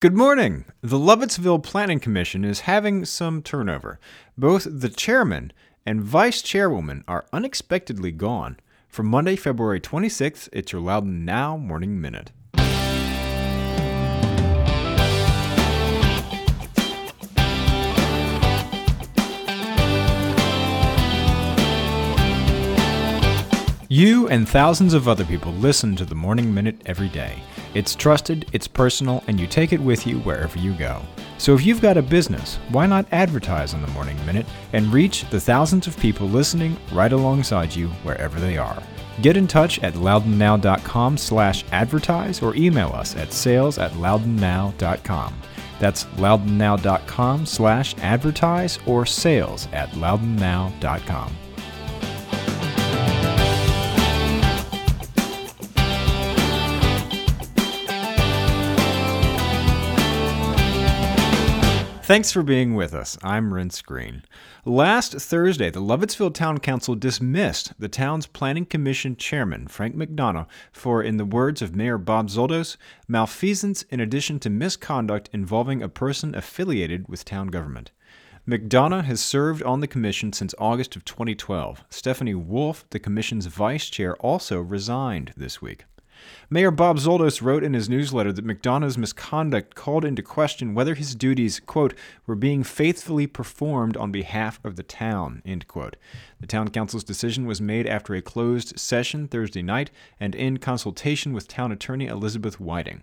[0.00, 0.64] Good morning.
[0.80, 4.00] The Lovettsville Planning Commission is having some turnover.
[4.38, 5.52] Both the chairman
[5.84, 8.56] and vice chairwoman are unexpectedly gone.
[8.88, 12.32] For Monday, February 26th, it's your Loudoun Now Morning Minute.
[24.00, 27.42] You and thousands of other people listen to the Morning Minute every day.
[27.74, 31.02] It's trusted, it's personal, and you take it with you wherever you go.
[31.36, 35.28] So if you've got a business, why not advertise on the Morning Minute and reach
[35.28, 38.82] the thousands of people listening right alongside you wherever they are?
[39.20, 45.34] Get in touch at loudounnow.com slash advertise or email us at sales at loudounnow.com.
[45.78, 51.36] That's loudounnow.com slash advertise or sales at loudounnow.com.
[62.10, 63.16] Thanks for being with us.
[63.22, 64.24] I'm Renss Greene.
[64.64, 71.04] Last Thursday, the Lovettsville Town Council dismissed the town's Planning Commission chairman, Frank McDonough, for,
[71.04, 72.76] in the words of Mayor Bob Zoldos,
[73.06, 77.92] malfeasance in addition to misconduct involving a person affiliated with town government.
[78.44, 81.84] McDonough has served on the commission since August of 2012.
[81.90, 85.84] Stephanie Wolf, the commission's vice chair, also resigned this week.
[86.48, 91.14] Mayor Bob Zoldos wrote in his newsletter that McDonough's misconduct called into question whether his
[91.14, 91.94] duties, quote,
[92.26, 95.96] were being faithfully performed on behalf of the town, end quote.
[96.40, 101.32] The town council's decision was made after a closed session Thursday night and in consultation
[101.32, 103.02] with town attorney Elizabeth Whiting.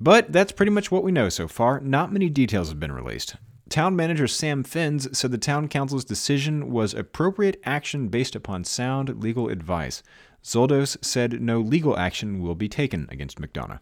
[0.00, 1.78] But that's pretty much what we know so far.
[1.78, 3.36] Not many details have been released.
[3.72, 9.22] Town manager Sam Finns said the town council's decision was appropriate action based upon sound
[9.22, 10.02] legal advice.
[10.44, 13.80] Zoldos said no legal action will be taken against McDonough.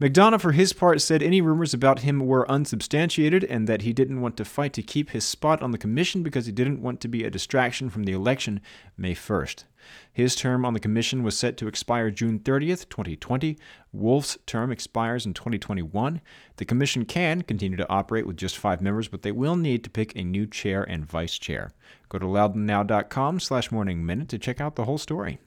[0.00, 4.20] McDonough, for his part, said any rumors about him were unsubstantiated and that he didn't
[4.20, 7.08] want to fight to keep his spot on the commission because he didn't want to
[7.08, 8.60] be a distraction from the election
[8.96, 9.64] May 1st.
[10.12, 13.58] His term on the commission was set to expire June 30th, 2020.
[13.92, 16.20] Wolf's term expires in 2021.
[16.56, 19.90] The commission can continue to operate with just five members, but they will need to
[19.90, 21.72] pick a new chair and vice chair.
[22.08, 25.38] Go to loudounnow.com slash morning minute to check out the whole story.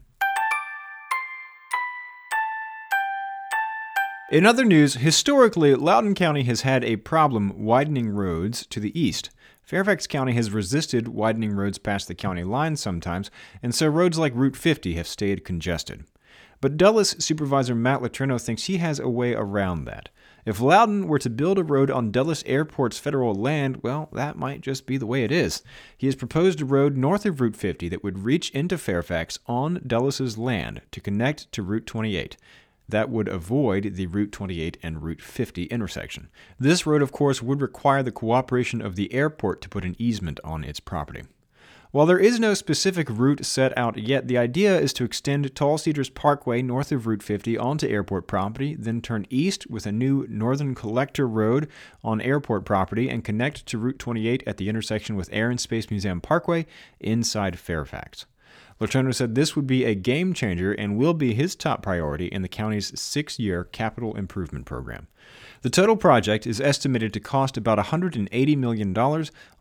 [4.32, 9.30] In other news, historically, Loudoun County has had a problem widening roads to the east.
[9.62, 13.30] Fairfax County has resisted widening roads past the county line sometimes,
[13.62, 16.06] and so roads like Route 50 have stayed congested.
[16.60, 20.10] But Dulles Supervisor Matt Letourneau thinks he has a way around that.
[20.44, 24.62] If Loudoun were to build a road on Dulles Airport's federal land, well, that might
[24.62, 25.62] just be the way it is.
[25.96, 29.82] He has proposed a road north of Route 50 that would reach into Fairfax on
[29.86, 32.38] Dulles's land to connect to Route 28
[32.88, 36.30] that would avoid the Route 28 and Route 50 intersection.
[36.60, 40.40] This road, of course, would require the cooperation of the airport to put an easement
[40.44, 41.24] on its property.
[41.96, 45.78] While there is no specific route set out yet, the idea is to extend Tall
[45.78, 50.28] Cedars Parkway north of Route 50 onto airport property, then turn east with a new
[50.28, 51.70] Northern Collector Road
[52.04, 55.90] on airport property and connect to Route 28 at the intersection with Air and Space
[55.90, 56.66] Museum Parkway
[57.00, 58.26] inside Fairfax.
[58.80, 62.42] Letourneau said this would be a game changer and will be his top priority in
[62.42, 65.08] the county's six year capital improvement program.
[65.62, 68.96] The total project is estimated to cost about $180 million,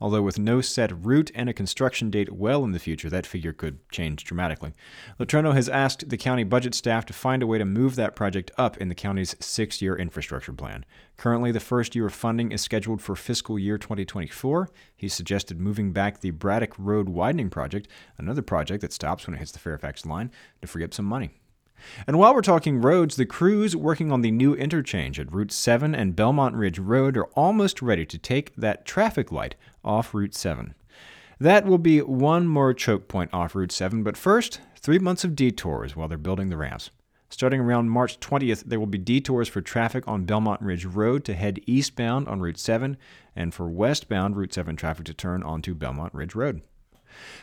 [0.01, 3.55] although with no set route and a construction date well in the future, that figure
[3.55, 4.75] could change dramatically.
[5.19, 8.51] Letourneau has asked the county budget staff to find a way to move that project
[8.59, 10.85] up in the county's six year infrastructure plan.
[11.17, 14.69] Currently, the first year of funding is scheduled for fiscal year 2024.
[15.05, 19.39] He suggested moving back the Braddock Road widening project, another project that stops when it
[19.39, 20.31] hits the Fairfax line,
[20.63, 21.29] to free up some money.
[22.07, 25.95] And while we're talking roads, the crews working on the new interchange at Route 7
[25.95, 30.75] and Belmont Ridge Road are almost ready to take that traffic light off Route 7.
[31.39, 35.37] That will be one more choke point off Route 7, but first, three months of
[35.37, 36.89] detours while they're building the ramps.
[37.35, 41.35] Starting around March 20th, there will be detours for traffic on Belmont Ridge Road to
[41.35, 42.97] head eastbound on Route 7,
[43.35, 46.63] and for westbound Route 7 traffic to turn onto Belmont Ridge Road.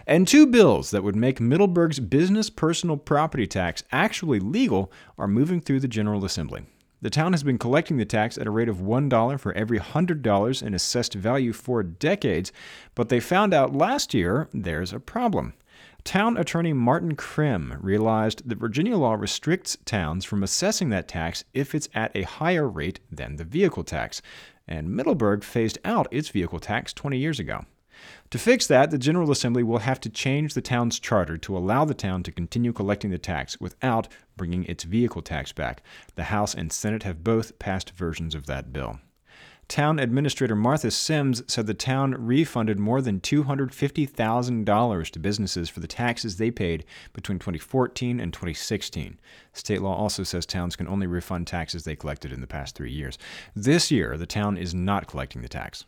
[0.07, 5.59] And two bills that would make Middleburg's business personal property tax actually legal are moving
[5.59, 6.61] through the General Assembly.
[7.01, 10.63] The town has been collecting the tax at a rate of $1 for every $100
[10.63, 12.53] in assessed value for decades,
[12.95, 15.53] but they found out last year there's a problem.
[16.03, 21.75] Town attorney Martin Crim realized that Virginia law restricts towns from assessing that tax if
[21.75, 24.21] it's at a higher rate than the vehicle tax,
[24.67, 27.65] and Middleburg phased out its vehicle tax 20 years ago.
[28.31, 31.85] To fix that, the General Assembly will have to change the town's charter to allow
[31.85, 35.83] the town to continue collecting the tax without bringing its vehicle tax back.
[36.15, 38.99] The House and Senate have both passed versions of that bill.
[39.71, 45.87] Town Administrator Martha Semmes said the town refunded more than $250,000 to businesses for the
[45.87, 46.83] taxes they paid
[47.13, 49.17] between 2014 and 2016.
[49.53, 52.91] State law also says towns can only refund taxes they collected in the past three
[52.91, 53.17] years.
[53.55, 55.85] This year, the town is not collecting the tax.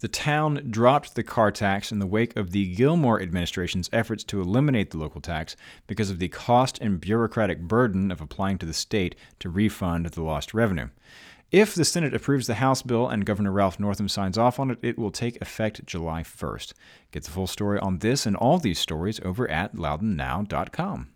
[0.00, 4.40] The town dropped the car tax in the wake of the Gilmore administration's efforts to
[4.40, 5.54] eliminate the local tax
[5.86, 10.24] because of the cost and bureaucratic burden of applying to the state to refund the
[10.24, 10.88] lost revenue.
[11.52, 14.78] If the Senate approves the House bill and Governor Ralph Northam signs off on it,
[14.80, 16.72] it will take effect July 1st.
[17.10, 21.10] Get the full story on this and all these stories over at loudounnow.com.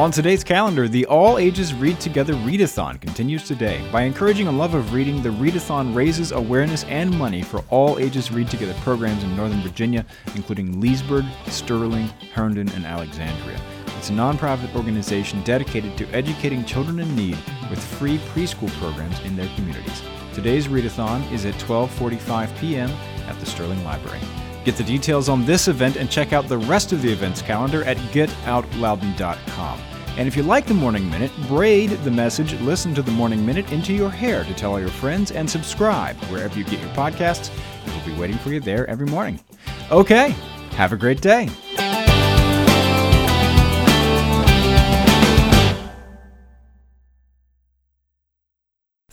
[0.00, 3.86] On today's calendar, the All Ages Read Together Readathon continues today.
[3.92, 8.32] By encouraging a love of reading, the Readathon raises awareness and money for all ages
[8.32, 13.60] Read Together programs in Northern Virginia, including Leesburg, Sterling, Herndon, and Alexandria.
[13.98, 17.36] It's a nonprofit organization dedicated to educating children in need
[17.68, 20.00] with free preschool programs in their communities.
[20.32, 22.88] Today's Readathon is at 12:45 p.m.
[23.28, 24.20] at the Sterling Library.
[24.64, 27.84] Get the details on this event and check out the rest of the events calendar
[27.84, 29.89] at getoutloudoun.com.
[30.16, 33.72] And if you like the Morning Minute, braid the message, listen to the Morning Minute
[33.72, 37.50] into your hair to tell all your friends, and subscribe wherever you get your podcasts.
[37.86, 39.40] We'll be waiting for you there every morning.
[39.90, 40.34] Okay,
[40.72, 41.48] have a great day.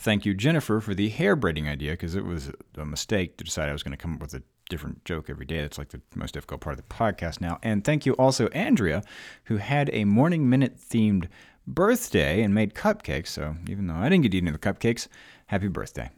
[0.00, 3.68] Thank you, Jennifer, for the hair braiding idea because it was a mistake to decide
[3.68, 5.60] I was going to come up with a different joke every day.
[5.60, 7.58] That's like the most difficult part of the podcast now.
[7.64, 9.02] And thank you also, Andrea,
[9.44, 11.26] who had a Morning Minute themed
[11.66, 13.26] birthday and made cupcakes.
[13.28, 15.08] So even though I didn't get to eat any of the cupcakes,
[15.46, 16.10] happy birthday.